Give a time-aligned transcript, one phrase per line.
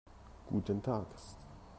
[0.49, 1.05] Guten Tag.